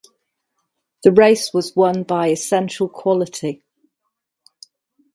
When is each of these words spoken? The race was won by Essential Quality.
The 1.03 1.11
race 1.11 1.53
was 1.53 1.75
won 1.75 2.01
by 2.01 2.29
Essential 2.29 2.89
Quality. 2.89 3.61